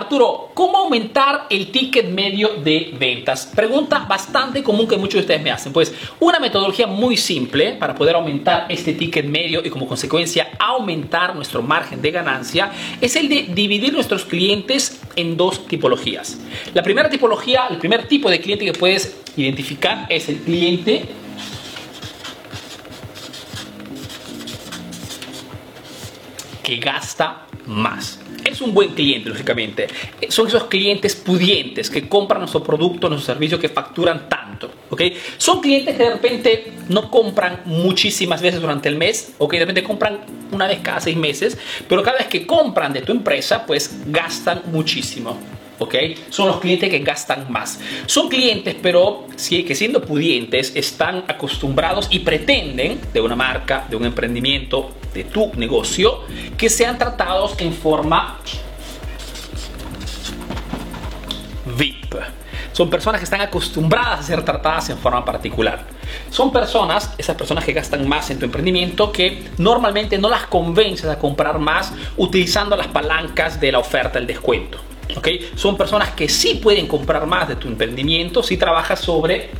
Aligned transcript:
Arturo, 0.00 0.48
¿cómo 0.54 0.78
aumentar 0.78 1.46
el 1.50 1.70
ticket 1.70 2.08
medio 2.08 2.54
de 2.64 2.94
ventas? 2.98 3.52
Pregunta 3.54 4.06
bastante 4.08 4.62
común 4.62 4.88
que 4.88 4.96
muchos 4.96 5.16
de 5.16 5.20
ustedes 5.20 5.42
me 5.42 5.50
hacen. 5.50 5.74
Pues 5.74 5.94
una 6.20 6.40
metodología 6.40 6.86
muy 6.86 7.18
simple 7.18 7.74
para 7.74 7.94
poder 7.94 8.16
aumentar 8.16 8.64
este 8.70 8.94
ticket 8.94 9.26
medio 9.26 9.60
y 9.62 9.68
como 9.68 9.86
consecuencia 9.86 10.52
aumentar 10.58 11.36
nuestro 11.36 11.60
margen 11.60 12.00
de 12.00 12.10
ganancia 12.12 12.72
es 12.98 13.14
el 13.14 13.28
de 13.28 13.42
dividir 13.54 13.92
nuestros 13.92 14.24
clientes 14.24 15.02
en 15.16 15.36
dos 15.36 15.66
tipologías. 15.66 16.40
La 16.72 16.82
primera 16.82 17.10
tipología, 17.10 17.66
el 17.68 17.76
primer 17.76 18.08
tipo 18.08 18.30
de 18.30 18.40
cliente 18.40 18.64
que 18.64 18.72
puedes 18.72 19.20
identificar 19.36 20.06
es 20.08 20.30
el 20.30 20.38
cliente 20.38 21.04
que 26.62 26.76
gasta 26.76 27.46
más. 27.66 28.19
Es 28.50 28.60
un 28.60 28.74
buen 28.74 28.90
cliente, 28.90 29.28
lógicamente. 29.28 29.86
Son 30.28 30.48
esos 30.48 30.64
clientes 30.64 31.14
pudientes 31.14 31.88
que 31.88 32.08
compran 32.08 32.40
nuestro 32.40 32.62
producto, 32.62 33.08
nuestro 33.08 33.34
servicio, 33.34 33.58
que 33.58 33.68
facturan 33.68 34.28
tanto. 34.28 34.70
¿ok? 34.90 35.02
Son 35.36 35.60
clientes 35.60 35.96
que 35.96 36.02
de 36.02 36.10
repente 36.10 36.72
no 36.88 37.10
compran 37.10 37.62
muchísimas 37.64 38.42
veces 38.42 38.60
durante 38.60 38.88
el 38.88 38.96
mes, 38.96 39.34
¿ok? 39.38 39.52
De 39.52 39.60
repente 39.60 39.82
compran 39.82 40.20
una 40.50 40.66
vez 40.66 40.80
cada 40.82 41.00
seis 41.00 41.16
meses, 41.16 41.56
pero 41.88 42.02
cada 42.02 42.18
vez 42.18 42.26
que 42.26 42.46
compran 42.46 42.92
de 42.92 43.02
tu 43.02 43.12
empresa, 43.12 43.64
pues 43.64 43.96
gastan 44.06 44.62
muchísimo. 44.66 45.38
¿Ok? 45.80 45.94
Son 46.28 46.46
los 46.46 46.60
clientes 46.60 46.88
que 46.88 47.00
gastan 47.00 47.50
más. 47.50 47.80
Son 48.06 48.28
clientes, 48.28 48.76
pero 48.80 49.26
sí, 49.34 49.64
que 49.64 49.74
siendo 49.74 50.02
pudientes, 50.02 50.72
están 50.76 51.24
acostumbrados 51.26 52.06
y 52.10 52.20
pretenden 52.20 53.00
de 53.12 53.20
una 53.20 53.34
marca, 53.34 53.86
de 53.90 53.96
un 53.96 54.04
emprendimiento, 54.04 54.92
de 55.12 55.24
tu 55.24 55.52
negocio, 55.56 56.20
que 56.56 56.68
sean 56.68 56.98
tratados 56.98 57.54
en 57.58 57.72
forma 57.72 58.38
VIP. 61.76 62.14
Son 62.72 62.88
personas 62.88 63.20
que 63.20 63.24
están 63.24 63.40
acostumbradas 63.40 64.20
a 64.20 64.22
ser 64.22 64.44
tratadas 64.44 64.90
en 64.90 64.98
forma 64.98 65.24
particular. 65.24 65.84
Son 66.30 66.52
personas, 66.52 67.14
esas 67.18 67.36
personas 67.36 67.64
que 67.64 67.72
gastan 67.72 68.06
más 68.08 68.30
en 68.30 68.38
tu 68.38 68.44
emprendimiento, 68.44 69.10
que 69.10 69.50
normalmente 69.58 70.18
no 70.18 70.28
las 70.28 70.46
convences 70.46 71.06
a 71.06 71.18
comprar 71.18 71.58
más 71.58 71.92
utilizando 72.16 72.76
las 72.76 72.88
palancas 72.88 73.60
de 73.60 73.72
la 73.72 73.78
oferta, 73.78 74.18
el 74.18 74.26
descuento. 74.26 74.78
¿Okay? 75.16 75.50
Son 75.54 75.76
personas 75.76 76.10
que 76.10 76.28
sí 76.28 76.60
pueden 76.62 76.86
comprar 76.86 77.26
más 77.26 77.48
de 77.48 77.56
tu 77.56 77.68
emprendimiento 77.68 78.42
si 78.42 78.56
trabajas 78.56 79.00
sobre 79.00 79.50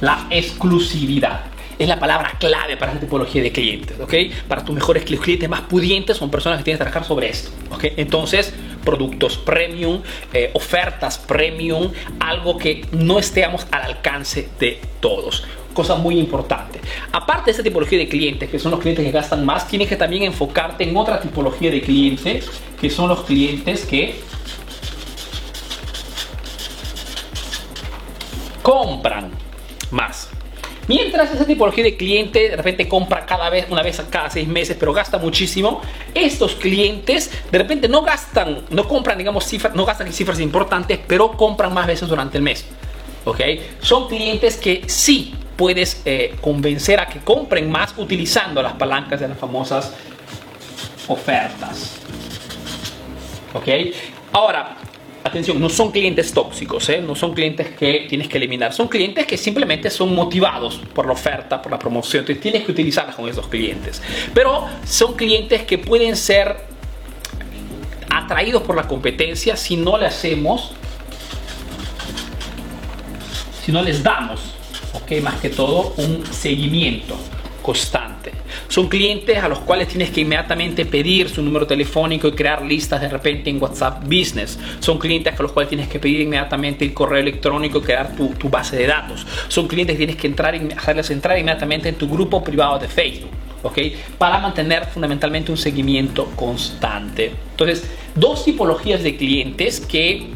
la 0.00 0.26
exclusividad. 0.30 1.44
Es 1.78 1.88
la 1.88 1.98
palabra 1.98 2.36
clave 2.38 2.76
para 2.76 2.92
esta 2.92 3.00
tipología 3.00 3.42
de 3.42 3.52
clientes, 3.52 3.98
¿ok? 3.98 4.14
Para 4.46 4.62
tus 4.62 4.74
mejores 4.74 5.02
clientes 5.04 5.48
más 5.48 5.62
pudientes 5.62 6.16
son 6.18 6.30
personas 6.30 6.58
que 6.58 6.64
tienen 6.64 6.76
que 6.78 6.84
trabajar 6.84 7.08
sobre 7.08 7.30
esto, 7.30 7.50
¿ok? 7.70 7.84
Entonces, 7.96 8.52
productos 8.84 9.38
premium, 9.38 10.02
eh, 10.32 10.50
ofertas 10.52 11.18
premium, 11.18 11.90
algo 12.18 12.58
que 12.58 12.84
no 12.92 13.18
estemos 13.18 13.66
al 13.70 13.82
alcance 13.82 14.50
de 14.58 14.78
todos 15.00 15.44
cosa 15.72 15.94
muy 15.96 16.18
importante. 16.18 16.80
Aparte 17.12 17.46
de 17.46 17.50
esta 17.52 17.62
tipología 17.62 17.98
de 17.98 18.08
clientes, 18.08 18.50
que 18.50 18.58
son 18.58 18.72
los 18.72 18.80
clientes 18.80 19.04
que 19.04 19.10
gastan 19.10 19.44
más, 19.44 19.66
tienes 19.68 19.88
que 19.88 19.96
también 19.96 20.24
enfocarte 20.24 20.84
en 20.84 20.96
otra 20.96 21.20
tipología 21.20 21.70
de 21.70 21.80
clientes, 21.80 22.48
que 22.80 22.90
son 22.90 23.08
los 23.08 23.22
clientes 23.24 23.84
que 23.86 24.20
compran 28.62 29.30
más. 29.90 30.30
Mientras 30.88 31.32
esa 31.32 31.46
tipología 31.46 31.84
de 31.84 31.96
cliente 31.96 32.48
de 32.48 32.56
repente 32.56 32.88
compra 32.88 33.24
cada 33.24 33.48
vez, 33.48 33.66
una 33.70 33.82
vez 33.82 34.02
cada 34.10 34.28
seis 34.28 34.48
meses, 34.48 34.76
pero 34.78 34.92
gasta 34.92 35.18
muchísimo, 35.18 35.80
estos 36.14 36.56
clientes 36.56 37.30
de 37.52 37.58
repente 37.58 37.88
no 37.88 38.02
gastan, 38.02 38.62
no 38.70 38.88
compran, 38.88 39.16
digamos, 39.16 39.44
cifras, 39.44 39.74
no 39.74 39.84
gastan 39.84 40.12
cifras 40.12 40.40
importantes, 40.40 40.98
pero 41.06 41.30
compran 41.32 41.72
más 41.72 41.86
veces 41.86 42.08
durante 42.08 42.38
el 42.38 42.42
mes. 42.42 42.66
¿Ok? 43.24 43.40
Son 43.80 44.08
clientes 44.08 44.56
que 44.56 44.82
sí 44.88 45.34
puedes 45.60 46.00
eh, 46.06 46.36
convencer 46.40 47.00
a 47.00 47.06
que 47.06 47.18
compren 47.18 47.70
más 47.70 47.92
utilizando 47.98 48.62
las 48.62 48.72
palancas 48.72 49.20
de 49.20 49.28
las 49.28 49.36
famosas 49.36 49.92
ofertas. 51.06 51.96
¿Ok? 53.52 53.68
Ahora, 54.32 54.78
atención, 55.22 55.60
no 55.60 55.68
son 55.68 55.90
clientes 55.90 56.32
tóxicos, 56.32 56.88
¿eh? 56.88 57.02
no 57.06 57.14
son 57.14 57.34
clientes 57.34 57.74
que 57.78 58.06
tienes 58.08 58.26
que 58.28 58.38
eliminar, 58.38 58.72
son 58.72 58.88
clientes 58.88 59.26
que 59.26 59.36
simplemente 59.36 59.90
son 59.90 60.14
motivados 60.14 60.80
por 60.94 61.04
la 61.04 61.12
oferta, 61.12 61.60
por 61.60 61.70
la 61.70 61.78
promoción, 61.78 62.22
entonces 62.22 62.40
tienes 62.40 62.64
que 62.64 62.72
utilizarlas 62.72 63.14
con 63.14 63.28
esos 63.28 63.46
clientes. 63.46 64.00
Pero 64.32 64.66
son 64.86 65.14
clientes 65.14 65.64
que 65.64 65.76
pueden 65.76 66.16
ser 66.16 66.56
atraídos 68.08 68.62
por 68.62 68.76
la 68.76 68.84
competencia 68.84 69.58
si 69.58 69.76
no 69.76 69.98
le 69.98 70.06
hacemos, 70.06 70.72
si 73.62 73.70
no 73.72 73.82
les 73.82 74.02
damos, 74.02 74.54
ok, 74.92 75.22
más 75.22 75.40
que 75.40 75.50
todo 75.50 75.94
un 75.96 76.24
seguimiento 76.26 77.16
constante. 77.62 78.32
Son 78.68 78.88
clientes 78.88 79.38
a 79.38 79.48
los 79.48 79.60
cuales 79.60 79.88
tienes 79.88 80.10
que 80.10 80.22
inmediatamente 80.22 80.86
pedir 80.86 81.28
su 81.28 81.42
número 81.42 81.66
telefónico 81.66 82.28
y 82.28 82.32
crear 82.32 82.62
listas 82.64 83.00
de 83.00 83.08
repente 83.08 83.50
en 83.50 83.62
WhatsApp 83.62 84.02
Business. 84.04 84.58
Son 84.80 84.98
clientes 84.98 85.38
a 85.38 85.42
los 85.42 85.52
cuales 85.52 85.68
tienes 85.68 85.88
que 85.88 85.98
pedir 85.98 86.20
inmediatamente 86.20 86.84
el 86.84 86.94
correo 86.94 87.20
electrónico 87.20 87.78
y 87.78 87.82
crear 87.82 88.14
tu, 88.16 88.48
base 88.48 88.76
de 88.76 88.86
datos. 88.86 89.26
Son 89.48 89.68
clientes 89.68 89.94
que 89.94 89.98
tienes 89.98 90.16
que 90.16 90.26
entrar, 90.26 90.58
hacerles 90.76 91.10
entrar 91.10 91.38
inmediatamente 91.38 91.88
en 91.88 91.96
tu 91.96 92.08
grupo 92.08 92.42
privado 92.42 92.78
de 92.78 92.88
Facebook. 92.88 93.30
¿ok? 93.62 93.78
Para 94.18 94.38
mantener 94.38 94.86
fundamentalmente 94.86 95.52
un 95.52 95.58
seguimiento 95.58 96.26
constante. 96.36 97.32
Entonces, 97.50 97.84
dos 98.14 98.44
tipologías 98.44 99.02
de 99.02 99.16
clientes 99.16 99.80
que 99.80 100.28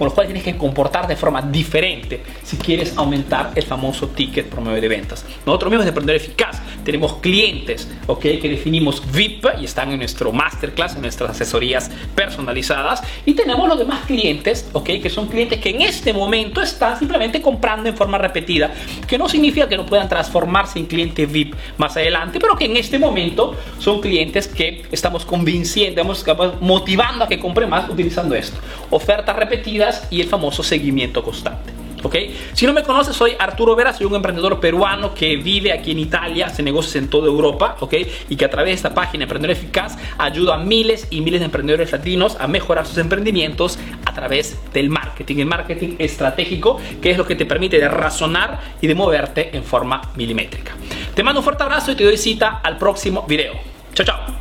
con 0.00 0.06
los 0.06 0.14
cuales 0.14 0.32
tienes 0.32 0.44
que 0.44 0.56
comportar 0.58 1.06
de 1.06 1.14
forma 1.14 1.42
diferente 1.42 2.22
si 2.42 2.56
quieres 2.56 2.96
aumentar 2.96 3.50
el 3.54 3.64
famoso 3.64 4.08
ticket 4.08 4.46
promedio 4.46 4.80
de 4.80 4.88
ventas. 4.88 5.26
Nosotros 5.44 5.70
mismos 5.70 5.84
de 5.84 5.90
Emprendedor 5.90 6.22
Eficaz 6.22 6.58
tenemos 6.82 7.16
clientes 7.16 7.86
okay, 8.06 8.38
que 8.38 8.48
definimos 8.48 9.02
VIP 9.12 9.44
y 9.60 9.66
están 9.66 9.92
en 9.92 9.98
nuestro 9.98 10.32
masterclass, 10.32 10.94
en 10.94 11.02
nuestras 11.02 11.32
asesorías 11.32 11.90
personalizadas. 12.14 13.02
Y 13.26 13.34
tenemos 13.34 13.68
los 13.68 13.78
demás 13.78 14.06
clientes 14.06 14.70
okay, 14.72 15.00
que 15.00 15.10
son 15.10 15.26
clientes 15.26 15.60
que 15.60 15.68
en 15.68 15.82
este 15.82 16.14
momento 16.14 16.62
están 16.62 16.98
simplemente 16.98 17.42
comprando 17.42 17.90
en 17.90 17.94
forma 17.94 18.16
repetida, 18.16 18.72
que 19.06 19.18
no 19.18 19.28
significa 19.28 19.68
que 19.68 19.76
no 19.76 19.84
puedan 19.84 20.08
transformarse 20.08 20.78
en 20.78 20.86
cliente 20.86 21.26
VIP 21.26 21.54
más 21.76 21.94
adelante, 21.98 22.40
pero 22.40 22.56
que 22.56 22.64
en 22.64 22.78
este 22.78 22.98
momento 22.98 23.54
son 23.78 24.00
clientes 24.00 24.48
que 24.48 24.82
estamos 24.90 25.26
convenciendo, 25.26 26.10
estamos 26.10 26.58
motivando 26.62 27.24
a 27.24 27.28
que 27.28 27.38
compren 27.38 27.68
más 27.68 27.86
utilizando 27.90 28.34
esto. 28.34 28.58
Ofertas 28.88 29.36
repetidas 29.36 29.89
y 30.10 30.20
el 30.20 30.28
famoso 30.28 30.62
seguimiento 30.62 31.22
constante. 31.22 31.80
¿ok? 32.02 32.16
Si 32.52 32.66
no 32.66 32.72
me 32.72 32.82
conoces, 32.82 33.14
soy 33.14 33.32
Arturo 33.38 33.76
Vera, 33.76 33.92
soy 33.92 34.06
un 34.06 34.14
emprendedor 34.14 34.60
peruano 34.60 35.14
que 35.14 35.36
vive 35.36 35.72
aquí 35.72 35.92
en 35.92 35.98
Italia, 35.98 36.46
hace 36.46 36.62
negocios 36.62 36.96
en 36.96 37.08
toda 37.08 37.26
Europa, 37.26 37.76
¿ok? 37.80 37.94
Y 38.28 38.36
que 38.36 38.44
a 38.44 38.50
través 38.50 38.70
de 38.70 38.74
esta 38.74 38.94
página 38.94 39.24
Emprendedor 39.24 39.56
Eficaz 39.56 39.96
ayuda 40.18 40.54
a 40.54 40.58
miles 40.58 41.06
y 41.10 41.20
miles 41.20 41.40
de 41.40 41.46
emprendedores 41.46 41.92
latinos 41.92 42.36
a 42.40 42.46
mejorar 42.46 42.86
sus 42.86 42.98
emprendimientos 42.98 43.78
a 44.04 44.14
través 44.14 44.58
del 44.72 44.90
marketing, 44.90 45.38
el 45.38 45.46
marketing 45.46 45.96
estratégico, 45.98 46.80
que 47.00 47.10
es 47.10 47.18
lo 47.18 47.26
que 47.26 47.36
te 47.36 47.46
permite 47.46 47.78
de 47.78 47.88
razonar 47.88 48.60
y 48.80 48.86
de 48.86 48.94
moverte 48.94 49.56
en 49.56 49.64
forma 49.64 50.00
milimétrica. 50.16 50.72
Te 51.14 51.22
mando 51.22 51.40
un 51.40 51.44
fuerte 51.44 51.62
abrazo 51.62 51.92
y 51.92 51.96
te 51.96 52.04
doy 52.04 52.16
cita 52.16 52.60
al 52.62 52.78
próximo 52.78 53.24
video. 53.26 53.54
Chao, 53.94 54.06
chao. 54.06 54.39